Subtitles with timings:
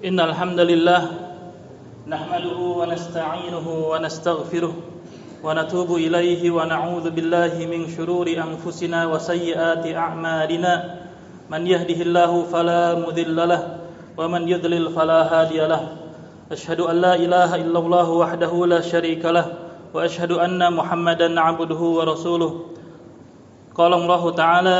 [0.00, 1.02] إن الحمد لله
[2.08, 4.74] نحمده ونستعينه ونستغفره
[5.44, 10.74] ونتوب إليه ونعوذ بالله من شرور أنفسنا وسيئات أعمالنا.
[11.52, 13.62] من يهده الله فلا مذل له
[14.16, 15.82] ومن يضلل فلا هادي له.
[16.52, 19.52] أشهد أن لا إله إلا الله وحده لا شريك له
[19.94, 22.52] وأشهد أن محمدا عبده ورسوله.
[23.76, 24.78] قال الله تعالى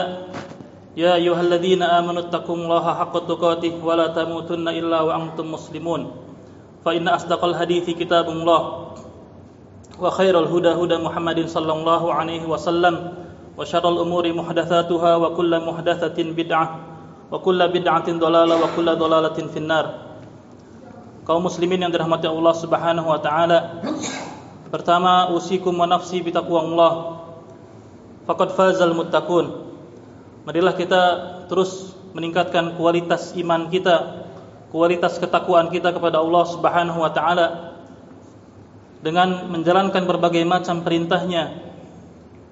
[0.95, 6.01] يا أيها الذين آمنوا اتقوا الله حق تقاته ولا تموتن إلا وأنتم مسلمون
[6.85, 8.61] فإن أصدق الحديث كتاب الله
[9.99, 12.95] وخير الهدى هدى محمد صلى الله عليه وسلم
[13.57, 16.67] وشر الأمور محدثاتها وكل محدثة بدعة
[17.31, 19.85] وكل بدعة ضلالة وكل ضلالة في النار
[21.25, 23.81] kaum muslimin yang dirahmati Allah Subhanahu wa taala.
[24.69, 27.17] Pertama, usikum wa nafsi bitaqwallah.
[28.29, 29.68] Faqad fazal muttaqun.
[30.48, 31.02] Marilah kita
[31.46, 34.26] terus meningkatkan kualitas iman kita,
[34.72, 37.76] kualitas ketakwaan kita kepada Allah Subhanahu wa taala
[39.00, 41.60] dengan menjalankan berbagai macam perintahnya,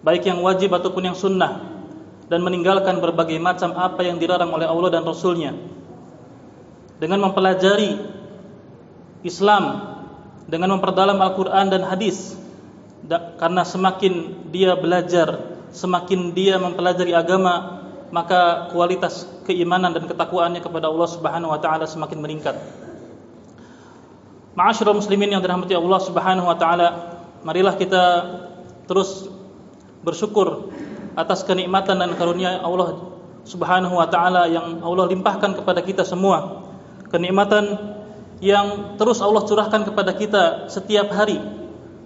[0.04, 1.64] baik yang wajib ataupun yang sunnah
[2.28, 5.56] dan meninggalkan berbagai macam apa yang dilarang oleh Allah dan Rasulnya.
[6.98, 7.94] Dengan mempelajari
[9.22, 9.94] Islam
[10.48, 12.34] dengan memperdalam Al-Quran dan hadis
[13.38, 21.08] karena semakin dia belajar semakin dia mempelajari agama maka kualitas keimanan dan ketakwaannya kepada Allah
[21.08, 22.56] Subhanahu wa taala semakin meningkat.
[24.56, 26.88] Ma'asyiral muslimin yang dirahmati Allah Subhanahu wa taala,
[27.44, 28.04] marilah kita
[28.88, 29.28] terus
[30.02, 30.72] bersyukur
[31.14, 33.12] atas kenikmatan dan karunia Allah
[33.44, 36.64] Subhanahu wa taala yang Allah limpahkan kepada kita semua.
[37.12, 37.96] Kenikmatan
[38.40, 41.40] yang terus Allah curahkan kepada kita setiap hari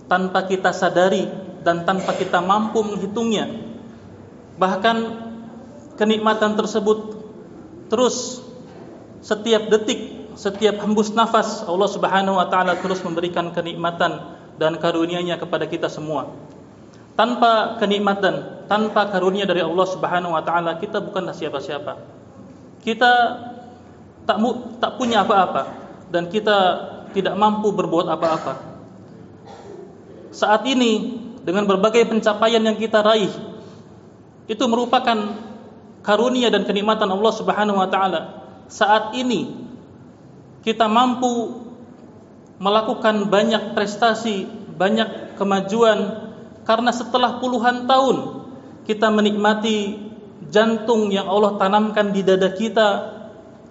[0.06, 3.48] tanpa kita sadari dan tanpa kita mampu menghitungnya.
[4.58, 4.96] Bahkan
[5.96, 7.18] kenikmatan tersebut
[7.88, 8.42] terus
[9.22, 15.64] setiap detik, setiap hembus nafas Allah Subhanahu wa taala terus memberikan kenikmatan dan karunia-Nya kepada
[15.70, 16.34] kita semua.
[17.12, 22.00] Tanpa kenikmatan, tanpa karunia dari Allah Subhanahu wa taala, kita bukanlah siapa-siapa.
[22.82, 23.12] Kita
[24.26, 24.38] tak
[24.82, 25.62] tak punya apa-apa
[26.10, 26.56] dan kita
[27.12, 28.54] tidak mampu berbuat apa-apa.
[30.32, 33.30] Saat ini dengan berbagai pencapaian yang kita raih
[34.46, 35.38] itu merupakan
[36.02, 38.20] karunia dan kenikmatan Allah Subhanahu wa taala.
[38.66, 39.54] Saat ini
[40.62, 41.62] kita mampu
[42.62, 44.46] melakukan banyak prestasi,
[44.78, 46.30] banyak kemajuan
[46.62, 48.46] karena setelah puluhan tahun
[48.86, 49.98] kita menikmati
[50.50, 52.88] jantung yang Allah tanamkan di dada kita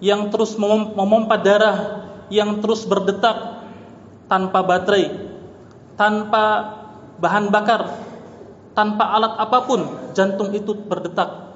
[0.00, 3.64] yang terus memompa darah yang terus berdetak
[4.26, 5.12] tanpa baterai,
[6.00, 6.44] tanpa
[7.22, 7.86] bahan bakar,
[8.74, 9.80] tanpa alat apa pun,
[10.18, 11.54] jantung itu berdetak.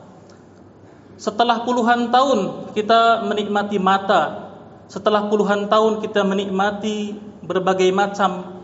[1.19, 4.53] Setelah puluhan tahun kita menikmati mata,
[4.87, 8.63] setelah puluhan tahun kita menikmati berbagai macam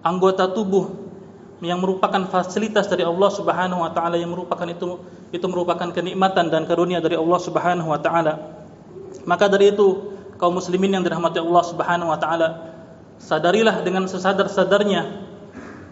[0.00, 0.96] anggota tubuh
[1.60, 4.96] yang merupakan fasilitas dari Allah Subhanahu wa taala yang merupakan itu
[5.28, 8.56] itu merupakan kenikmatan dan karunia dari Allah Subhanahu wa taala.
[9.28, 12.48] Maka dari itu kaum muslimin yang dirahmati Allah Subhanahu wa taala,
[13.20, 15.29] sadarilah dengan sesadar-sadarnya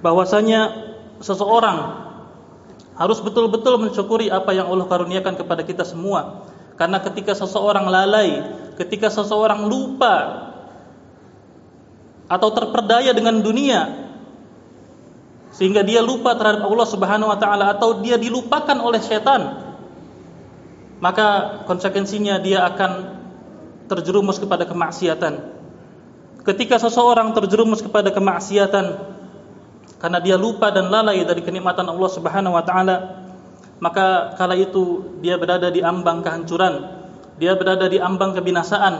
[0.01, 0.61] bahwasanya
[1.19, 2.09] seseorang
[2.99, 6.47] harus betul-betul mensyukuri apa yang Allah karuniakan kepada kita semua.
[6.75, 8.43] Karena ketika seseorang lalai,
[8.79, 10.47] ketika seseorang lupa
[12.31, 14.11] atau terperdaya dengan dunia
[15.55, 19.59] sehingga dia lupa terhadap Allah Subhanahu wa taala atau dia dilupakan oleh setan,
[21.03, 23.19] maka konsekuensinya dia akan
[23.91, 25.59] terjerumus kepada kemaksiatan.
[26.47, 29.18] Ketika seseorang terjerumus kepada kemaksiatan
[29.99, 32.97] karena dia lupa dan lalai dari kenikmatan Allah Subhanahu wa taala,
[33.83, 36.87] maka kala itu dia berada di ambang kehancuran,
[37.39, 38.95] dia berada di ambang kebinasaan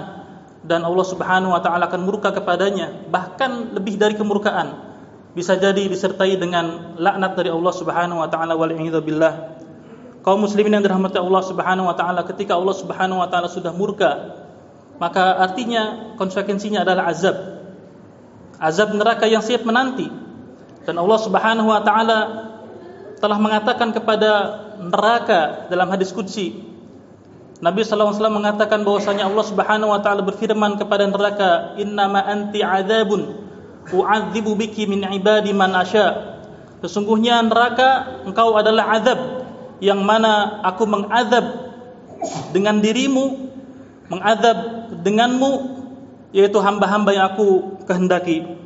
[0.67, 4.91] dan Allah Subhanahu wa taala akan murka kepadanya, bahkan lebih dari kemurkaan.
[5.33, 9.55] Bisa jadi disertai dengan laknat dari Allah Subhanahu wa taala wal billah.
[10.27, 14.35] Kaum muslimin yang dirahmati Allah Subhanahu wa taala ketika Allah Subhanahu wa taala sudah murka
[14.99, 17.37] maka artinya konsekuensinya adalah azab.
[18.59, 20.11] Azab neraka yang siap menanti.
[20.89, 22.19] Dan Allah Subhanahu wa taala
[23.21, 24.31] telah mengatakan kepada
[24.81, 26.65] neraka dalam hadis qudsi
[27.59, 32.63] Nabi sallallahu alaihi wasallam mengatakan bahwasanya Allah Subhanahu wa taala berfirman kepada neraka, "Innama anti
[32.63, 33.35] adzabun
[33.91, 36.39] u'adzibu biki min ibadi man asya."
[36.87, 39.19] Sesungguhnya neraka engkau adalah azab
[39.83, 41.75] yang mana aku mengazab
[42.55, 43.51] dengan dirimu
[44.07, 45.53] mengadab denganmu
[46.31, 48.58] yaitu hamba-hamba yang aku kehendaki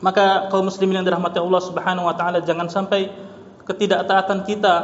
[0.00, 3.12] maka kaum muslimin yang dirahmati Allah Subhanahu wa taala jangan sampai
[3.68, 4.74] ketidaktaatan kita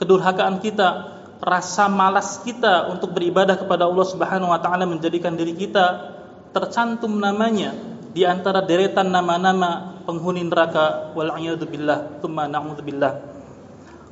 [0.00, 6.16] kedurhakaan kita rasa malas kita untuk beribadah kepada Allah Subhanahu wa taala menjadikan diri kita
[6.56, 7.76] tercantum namanya
[8.16, 11.12] di antara deretan nama-nama penghuni neraka.
[11.12, 11.28] Wal
[11.68, 13.36] billah tsumma na'udzubillah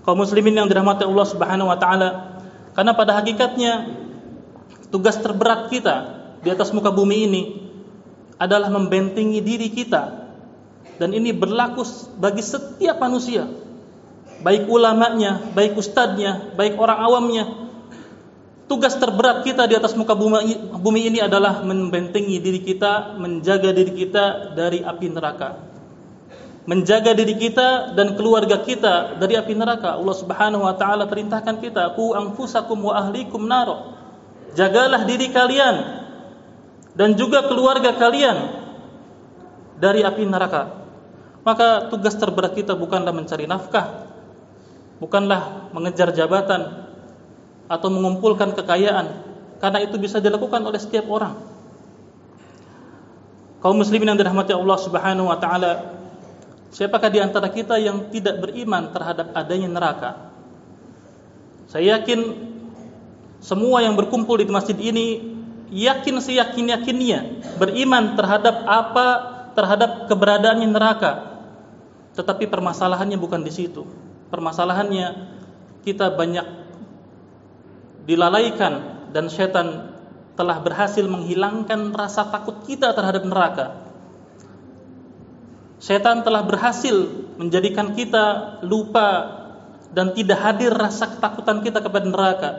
[0.04, 2.08] kaum muslimin yang dirahmati Allah Subhanahu wa taala
[2.76, 3.72] karena pada hakikatnya
[4.92, 5.96] tugas terberat kita
[6.44, 7.42] di atas muka bumi ini
[8.36, 10.23] adalah membentengi diri kita
[11.00, 11.82] dan ini berlaku
[12.18, 13.46] bagi setiap manusia
[14.44, 17.44] baik ulamanya, baik ustadznya, baik orang awamnya
[18.68, 24.56] tugas terberat kita di atas muka bumi, ini adalah membentengi diri kita, menjaga diri kita
[24.56, 25.74] dari api neraka
[26.64, 30.00] menjaga diri kita dan keluarga kita dari api neraka.
[30.00, 33.68] Allah Subhanahu wa taala perintahkan kita, "Qu anfusakum wa ahlikum nar."
[34.56, 35.76] Jagalah diri kalian
[36.96, 38.63] dan juga keluarga kalian
[39.78, 40.84] dari api neraka.
[41.44, 44.08] Maka tugas terberat kita bukanlah mencari nafkah,
[44.96, 46.88] bukanlah mengejar jabatan
[47.68, 49.06] atau mengumpulkan kekayaan,
[49.60, 51.36] karena itu bisa dilakukan oleh setiap orang.
[53.60, 55.94] Kaum muslimin yang dirahmati Allah Subhanahu wa taala,
[56.74, 60.10] Siapakah di antara kita yang tidak beriman terhadap adanya neraka?
[61.70, 62.34] Saya yakin
[63.38, 65.22] semua yang berkumpul di masjid ini
[65.70, 71.12] yakin seyakin-yakinnya beriman terhadap apa terhadap keberadaannya neraka.
[72.14, 73.86] Tetapi permasalahannya bukan di situ.
[74.30, 75.34] Permasalahannya
[75.82, 76.46] kita banyak
[78.04, 79.94] dilalaikan dan setan
[80.34, 83.66] telah berhasil menghilangkan rasa takut kita terhadap neraka.
[85.78, 86.94] Setan telah berhasil
[87.38, 89.40] menjadikan kita lupa
[89.94, 92.50] dan tidak hadir rasa ketakutan kita kepada neraka.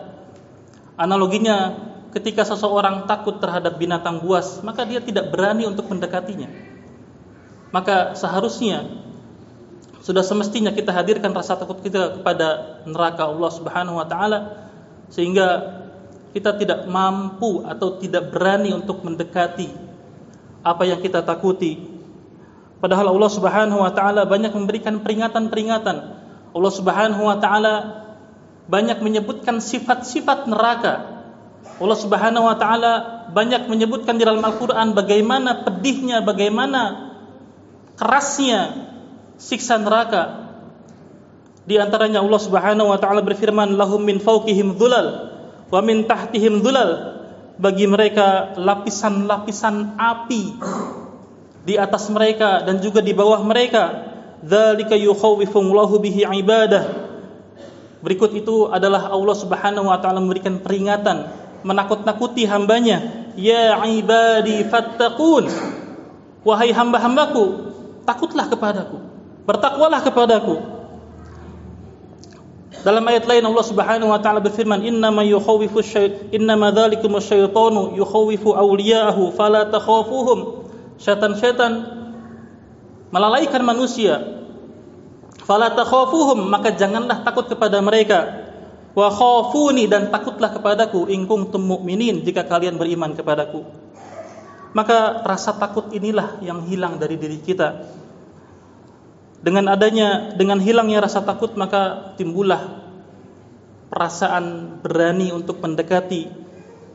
[0.96, 1.76] Analoginya,
[2.16, 6.48] ketika seseorang takut terhadap binatang buas, maka dia tidak berani untuk mendekatinya.
[7.70, 8.86] Maka seharusnya
[10.06, 14.70] sudah semestinya kita hadirkan rasa takut kita kepada neraka Allah Subhanahu wa taala
[15.10, 15.82] sehingga
[16.36, 19.72] kita tidak mampu atau tidak berani untuk mendekati
[20.62, 21.96] apa yang kita takuti
[22.86, 25.96] Padahal Allah Subhanahu wa taala banyak memberikan peringatan-peringatan.
[26.54, 27.74] Allah Subhanahu wa taala
[28.70, 31.26] banyak menyebutkan sifat-sifat neraka.
[31.82, 32.94] Allah Subhanahu wa taala
[33.32, 37.05] banyak menyebutkan di dalam Al-Qur'an bagaimana pedihnya, bagaimana
[37.96, 38.92] kerasnya
[39.40, 40.48] siksa neraka.
[41.66, 45.34] Di antaranya Allah Subhanahu wa taala berfirman, "Lahum min fawqihim dhulal
[45.74, 47.18] wa min tahtihim dhulal."
[47.56, 50.60] Bagi mereka lapisan-lapisan api
[51.64, 54.12] di atas mereka dan juga di bawah mereka.
[54.44, 56.84] Dzalika yukhawwifullahu bihi ibadah.
[58.04, 61.32] Berikut itu adalah Allah Subhanahu wa taala memberikan peringatan,
[61.66, 63.32] menakut-nakuti hambanya.
[63.40, 65.50] Ya ibadi fattaqun.
[66.46, 67.74] Wahai hamba-hambaku,
[68.06, 68.98] takutlah kepadaku.
[69.46, 70.56] Bertakwalah kepadaku.
[72.86, 78.54] Dalam ayat lain Allah Subhanahu wa taala berfirman, "Innama yukhawwifu syaitan, innama dzalikum asyaitanu yukhawwifu
[78.54, 80.66] awliya'ahu fala takhafuhum."
[81.00, 81.72] syaitan-syaitan
[83.12, 84.44] melalaikan manusia
[85.44, 88.48] fala takhafuhum maka janganlah takut kepada mereka
[88.96, 93.68] wa khafuni dan takutlah kepadaku in kuntum mu'minin jika kalian beriman kepadaku
[94.76, 97.88] maka rasa takut inilah yang hilang dari diri kita.
[99.40, 102.84] Dengan adanya dengan hilangnya rasa takut maka timbullah
[103.88, 106.28] perasaan berani untuk mendekati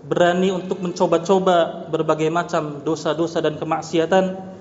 [0.05, 4.53] berani untuk mencoba-coba berbagai macam dosa-dosa dan kemaksiatan.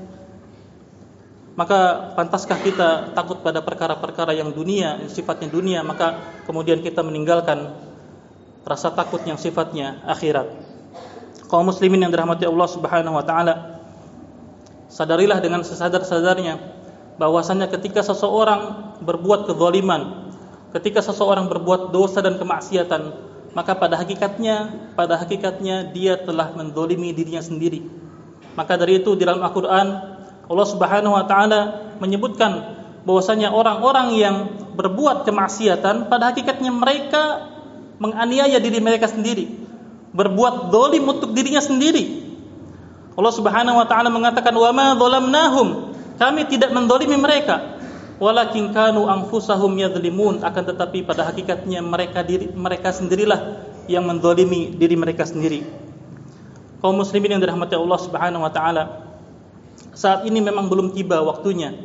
[1.60, 5.84] Maka pantaskah kita takut pada perkara-perkara yang dunia yang sifatnya dunia?
[5.84, 7.75] Maka kemudian kita meninggalkan
[8.63, 10.69] rasa takut yang sifatnya akhirat
[11.50, 13.82] kaum muslimin yang dirahmati Allah Subhanahu wa taala
[14.88, 16.62] sadarilah dengan sesadar-sadarnya
[17.18, 20.32] bahwasanya ketika seseorang berbuat kezaliman
[20.72, 27.41] ketika seseorang berbuat dosa dan kemaksiatan maka pada hakikatnya pada hakikatnya dia telah mendolimi dirinya
[27.41, 27.82] sendiri.
[28.53, 29.88] Maka dari itu di dalam Al-Qur'an
[30.50, 34.36] Allah Subhanahu wa taala menyebutkan bahwasanya orang-orang yang
[34.75, 37.50] berbuat kemaksiatan pada hakikatnya mereka
[38.00, 39.50] menganiaya diri mereka sendiri,
[40.13, 42.28] berbuat dolim untuk dirinya sendiri.
[43.20, 45.68] Allah Subhanahu wa taala mengatakan wa ma dzalamnahum,
[46.16, 47.80] kami tidak mendolimi mereka,
[48.18, 50.42] walakin kanu anfusahum yadhlimun.
[50.42, 55.66] Akan tetapi pada hakikatnya mereka diri mereka sendirilah yang mendolimi diri mereka sendiri.
[56.80, 58.84] Kaum muslimin yang dirahmati Allah Subhanahu wa taala
[59.92, 61.75] saat ini memang belum tiba waktunya.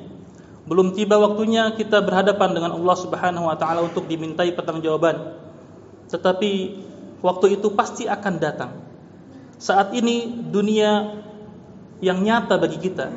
[0.64, 5.34] Belum tiba waktunya kita berhadapan dengan Allah Subhanahu wa taala untuk dimintai pertanggungjawaban.
[6.08, 6.50] Tetapi
[7.24, 8.72] waktu itu pasti akan datang.
[9.56, 11.24] Saat ini dunia
[12.04, 13.08] yang nyata bagi kita.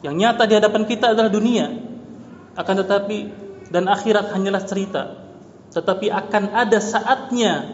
[0.00, 1.68] Yang nyata di hadapan kita adalah dunia.
[2.56, 3.28] Akan tetapi
[3.68, 5.02] dan akhirat hanyalah cerita.
[5.76, 7.68] Tetapi akan ada saatnya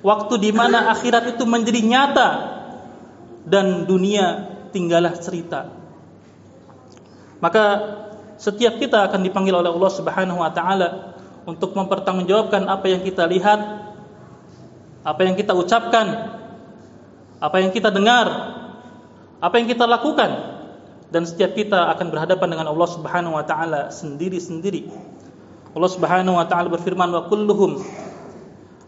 [0.00, 2.30] waktu di mana akhirat itu menjadi nyata
[3.44, 5.68] dan dunia tinggallah cerita.
[7.38, 7.64] Maka
[8.38, 11.14] setiap kita akan dipanggil oleh Allah Subhanahu wa taala
[11.48, 13.77] untuk mempertanggungjawabkan apa yang kita lihat,
[15.02, 16.06] apa yang kita ucapkan,
[17.38, 18.26] apa yang kita dengar,
[19.38, 20.58] apa yang kita lakukan
[21.08, 24.90] dan setiap kita akan berhadapan dengan Allah Subhanahu wa taala sendiri-sendiri.
[25.72, 27.80] Allah Subhanahu wa taala berfirman wa kulluhum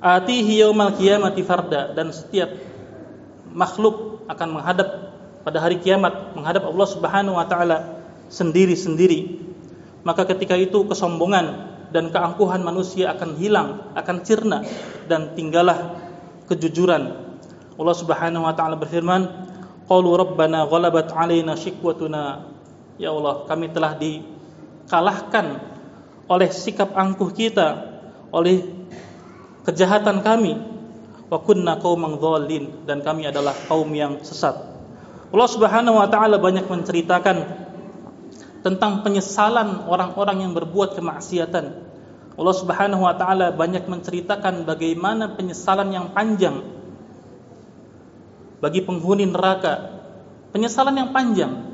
[0.00, 2.56] atihi yaumal qiyamati farda dan setiap
[3.52, 4.88] makhluk akan menghadap
[5.44, 8.00] pada hari kiamat menghadap Allah Subhanahu wa taala
[8.32, 9.50] sendiri-sendiri.
[10.00, 14.64] Maka ketika itu kesombongan dan keangkuhan manusia akan hilang, akan sirna
[15.10, 15.99] dan tinggallah
[16.50, 17.02] kejujuran.
[17.78, 19.24] Allah Subhanahu wa taala berfirman,
[19.86, 22.50] "Qalu rabbana ghalabat 'alaina shikwatuna."
[23.00, 25.46] Ya Allah, kami telah dikalahkan
[26.28, 27.88] oleh sikap angkuh kita,
[28.34, 28.66] oleh
[29.64, 30.58] kejahatan kami.
[31.30, 34.58] Wa kunna qauman dhalin dan kami adalah kaum yang sesat.
[35.30, 37.70] Allah Subhanahu wa taala banyak menceritakan
[38.60, 41.89] tentang penyesalan orang-orang yang berbuat kemaksiatan.
[42.38, 46.62] Allah Subhanahu wa taala banyak menceritakan bagaimana penyesalan yang panjang
[48.60, 50.02] bagi penghuni neraka.
[50.50, 51.70] Penyesalan yang panjang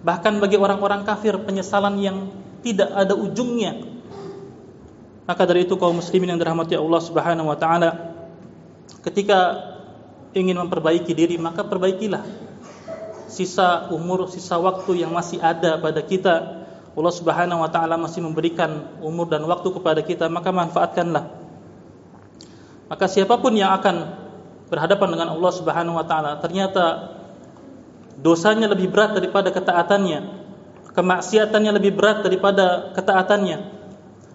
[0.00, 2.30] bahkan bagi orang-orang kafir penyesalan yang
[2.62, 3.86] tidak ada ujungnya.
[5.26, 8.14] Maka dari itu kaum muslimin yang dirahmati Allah Subhanahu wa taala
[9.06, 9.70] ketika
[10.34, 12.22] ingin memperbaiki diri maka perbaikilah
[13.30, 16.59] sisa umur, sisa waktu yang masih ada pada kita,
[16.90, 21.24] Allah Subhanahu wa taala masih memberikan umur dan waktu kepada kita, maka manfaatkanlah.
[22.90, 24.18] Maka siapa pun yang akan
[24.66, 27.14] berhadapan dengan Allah Subhanahu wa taala, ternyata
[28.18, 30.20] dosanya lebih berat daripada ketaatannya,
[30.90, 33.58] kemaksiatannya lebih berat daripada ketaatannya,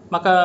[0.07, 0.35] maka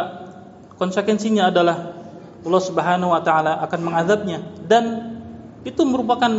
[0.74, 1.94] konsekuensinya adalah
[2.42, 5.14] Allah Subhanahu wa taala akan mengadabnya dan
[5.62, 6.32] itu merupakan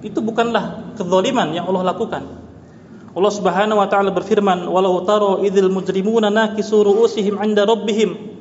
[0.00, 2.39] itu bukanlah kezaliman yang Allah lakukan.
[3.10, 8.38] Allah Subhanahu wa taala berfirman, "Walau taro idzil mujrimuna nakisu ru'usihim 'inda rabbihim."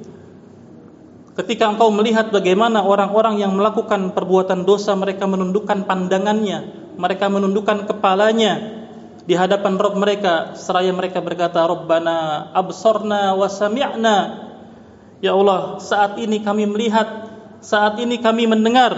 [1.34, 8.84] Ketika engkau melihat bagaimana orang-orang yang melakukan perbuatan dosa mereka menundukkan pandangannya, mereka menundukkan kepalanya
[9.26, 14.18] di hadapan Rabb mereka seraya mereka berkata, "Rabbana absarna wa sami'na."
[15.24, 17.08] Ya Allah, saat ini kami melihat,
[17.64, 18.94] saat ini kami mendengar,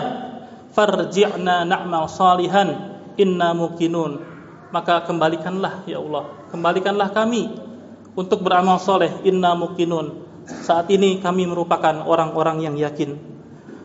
[0.75, 4.30] farji'na na'mal salihan inna mukinun
[4.71, 6.31] maka kembalikanlah ya Allah.
[6.49, 7.51] Kembalikanlah kami
[8.15, 9.11] untuk beramal soleh.
[9.27, 13.15] Inna mukinun saat ini kami merupakan orang-orang yang yakin.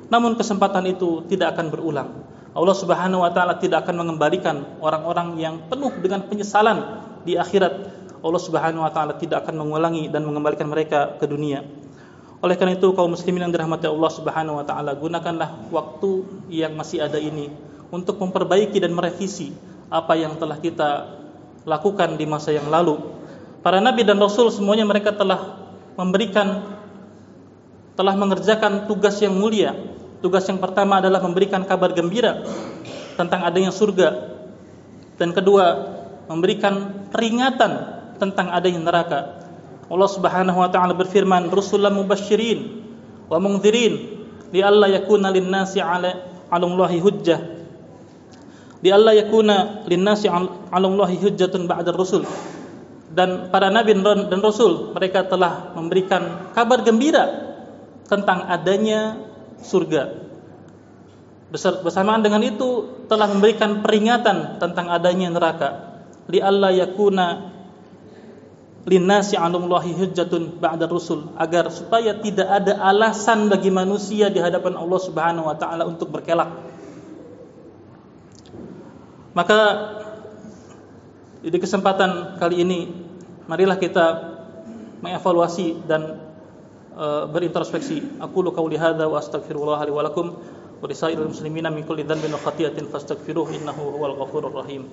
[0.08, 2.08] Namun kesempatan itu tidak akan berulang.
[2.56, 7.74] Allah Subhanahu wa taala tidak akan mengembalikan orang-orang yang penuh dengan penyesalan di akhirat.
[8.24, 11.66] Allah Subhanahu wa taala tidak akan mengulangi dan mengembalikan mereka ke dunia.
[12.40, 17.04] Oleh karena itu kaum muslimin yang dirahmati Allah Subhanahu wa taala, gunakanlah waktu yang masih
[17.04, 17.52] ada ini
[17.92, 19.52] untuk memperbaiki dan merevisi
[19.90, 20.90] apa yang telah kita
[21.66, 22.98] lakukan di masa yang lalu.
[23.60, 25.66] Para nabi dan rasul semuanya mereka telah
[25.98, 26.78] memberikan
[27.98, 29.74] telah mengerjakan tugas yang mulia.
[30.20, 32.44] Tugas yang pertama adalah memberikan kabar gembira
[33.16, 34.36] tentang adanya surga.
[35.16, 35.96] Dan kedua,
[36.28, 37.72] memberikan peringatan
[38.20, 39.20] tentang adanya neraka.
[39.86, 42.60] Allah Subhanahu wa taala berfirman, "Rusulan mubasysyirin
[43.30, 43.94] wa mundzirin
[44.52, 47.55] li alla yakuna lin-nasi 'ala 'alallahi hujjah."
[48.84, 52.28] Li alla yakuna lin-nasi 'alallahi hujjatun ba'da rusul.
[53.16, 57.24] Dan para nabi dan rasul mereka telah memberikan kabar gembira
[58.04, 59.16] tentang adanya
[59.64, 60.28] surga.
[61.56, 65.68] Bersamaan dengan itu telah memberikan peringatan tentang adanya neraka.
[66.28, 67.56] Li alla yakuna
[68.84, 75.00] linnasi 'alallahi hujjatun ba'da rusul agar supaya tidak ada alasan bagi manusia di hadapan Allah
[75.00, 76.75] Subhanahu wa taala untuk berkelak.
[79.36, 79.60] Maka
[81.44, 82.88] di kesempatan kali ini
[83.44, 84.06] marilah kita
[85.04, 86.16] mengevaluasi dan
[86.96, 88.16] e, berintrospeksi.
[88.24, 90.32] Aku lu qauli hadza wa astaghfirullah li wa lakum
[90.80, 94.88] wa lisairil muslimina min kulli dhanbin wa khati'atin fastaghfiruh innahu huwal ghafurur rahim.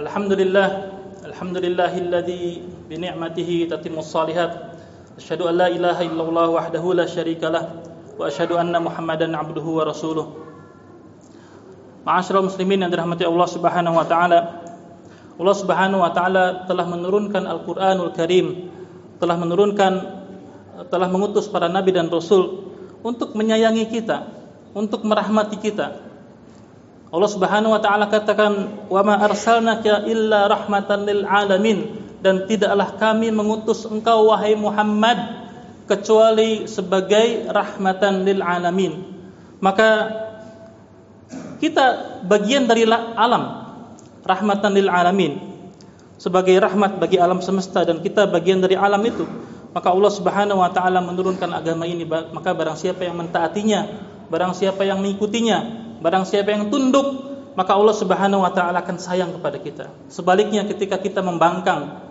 [0.00, 0.96] Alhamdulillah
[1.28, 4.52] Alhamdulillahilladzi بنعمته تتم الصالحات
[5.22, 7.64] أشهد أن لا إله إلا الله وحده لا شريك له
[8.18, 10.26] وأشهد أن محمدا عبده ورسوله
[12.00, 14.08] Ma'asyiral muslimin yang dirahmati Allah Subhanahu wa.
[14.08, 18.72] Allah Subhanahu wa taala telah menurunkan Al-Qur'anul Karim,
[19.20, 19.92] telah menurunkan
[20.88, 22.72] telah mengutus para nabi dan rasul
[23.04, 24.32] untuk menyayangi kita,
[24.72, 26.00] untuk merahmati kita,
[27.12, 33.32] Allah Subhanahu wa taala katakan, "Wa ma arsalnaka illa rahmatan lil alamin." Dan tidaklah kami
[33.32, 35.40] mengutus engkau wahai Muhammad
[35.90, 39.02] kecuali sebagai rahmatan lil alamin.
[39.58, 39.88] Maka
[41.58, 43.68] kita bagian dari alam
[44.24, 45.36] rahmatan lil alamin
[46.20, 49.24] sebagai rahmat bagi alam semesta dan kita bagian dari alam itu
[49.74, 52.02] maka Allah Subhanahu wa taala menurunkan agama ini.
[52.06, 53.86] Maka barang siapa yang mentaatinya
[54.30, 55.58] barang siapa yang mengikutinya
[56.00, 59.86] barang siapa yang tunduk maka Allah Subhanahu wa taala akan sayang kepada kita.
[60.06, 62.09] Sebaliknya ketika kita membangkang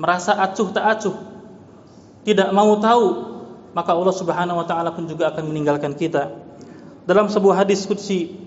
[0.00, 1.16] merasa acuh tak acuh
[2.24, 3.28] tidak mau tahu
[3.76, 6.32] maka Allah Subhanahu wa taala pun juga akan meninggalkan kita
[7.04, 8.40] dalam sebuah hadis qudsi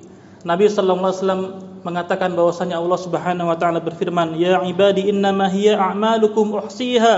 [0.44, 1.44] Nabi sallallahu alaihi wasallam
[1.88, 7.16] mengatakan bahwasanya Allah Subhanahu wa taala berfirman, "Ya ibadi innama hiya a'malukum uhsiha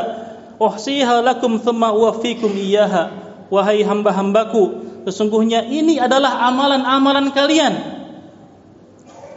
[0.61, 7.73] uhsiha lakum thumma uwaffikum iyyaha." Wahai hamba-hambaku, sesungguhnya ini adalah amalan-amalan kalian.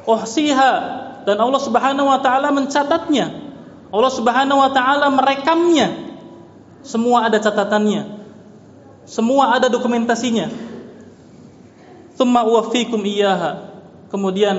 [0.09, 0.73] Uhsiha
[1.29, 3.48] dan Allah Subhanahu wa taala mencatatnya.
[3.89, 6.09] Allah Subhanahu wa taala merekamnya.
[6.85, 8.21] Semua ada catatannya.
[9.09, 10.69] Semua ada dokumentasinya
[12.19, 13.71] thumma uwaffikum iyyaha.
[14.11, 14.59] Kemudian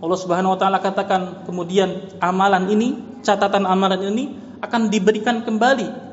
[0.00, 4.24] Allah Subhanahu wa taala katakan kemudian amalan ini, catatan amalan ini
[4.64, 6.08] akan diberikan kembali.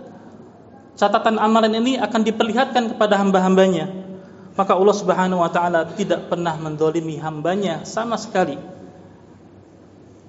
[1.00, 3.88] Catatan amalan ini akan diperlihatkan kepada hamba-hambanya.
[4.56, 8.60] Maka Allah Subhanahu wa taala tidak pernah mendolimi hambanya sama sekali.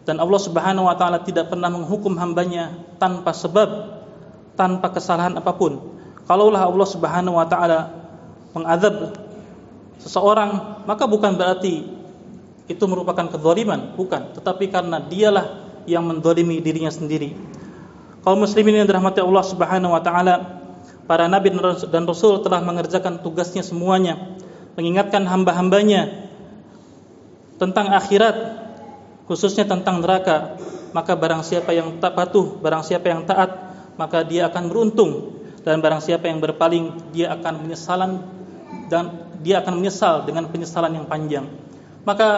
[0.06, 3.68] Dan Allah Subhanahu wa taala tidak pernah menghukum hambanya tanpa sebab,
[4.54, 5.82] tanpa kesalahan apa pun.
[6.30, 7.90] Kalaulah Allah Subhanahu wa taala
[8.54, 9.18] mengadab
[9.98, 11.82] seseorang maka bukan berarti
[12.66, 17.34] itu merupakan kezaliman, bukan, tetapi karena dialah yang mendolimi dirinya sendiri.
[18.26, 20.34] Kaum muslimin yang dirahmati Allah Subhanahu wa taala,
[21.06, 21.54] para nabi
[21.90, 24.34] dan rasul telah mengerjakan tugasnya semuanya,
[24.75, 26.26] mengingatkan hamba-hambanya
[27.62, 28.65] tentang akhirat,
[29.26, 30.56] khususnya tentang neraka.
[30.95, 33.52] Maka barang siapa yang tak patuh, barang siapa yang taat,
[34.00, 38.23] maka dia akan beruntung dan barang siapa yang berpaling, dia akan menyesalan
[38.89, 41.45] dan dia akan menyesal dengan penyesalan yang panjang.
[42.06, 42.28] Maka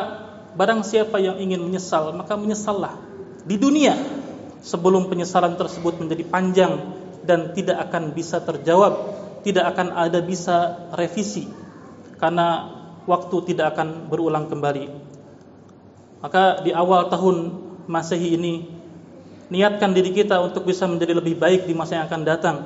[0.57, 2.99] barang siapa yang ingin menyesal, maka menyesallah
[3.47, 3.95] di dunia
[4.65, 6.73] sebelum penyesalan tersebut menjadi panjang
[7.23, 9.15] dan tidak akan bisa terjawab,
[9.47, 11.47] tidak akan ada bisa revisi
[12.19, 12.75] karena
[13.07, 15.08] waktu tidak akan berulang kembali.
[16.19, 17.37] Maka di awal tahun
[17.89, 18.69] Masehi ini
[19.49, 22.57] niatkan diri kita untuk bisa menjadi lebih baik di masa yang akan datang.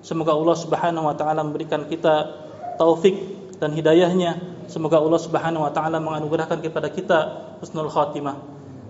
[0.00, 2.32] Semoga Allah Subhanahu wa taala memberikan kita
[2.80, 3.14] taufik
[3.60, 4.40] dan hidayahnya.
[4.66, 7.18] Semoga Allah Subhanahu wa taala menganugerahkan kepada kita
[7.60, 8.40] husnul khatimah.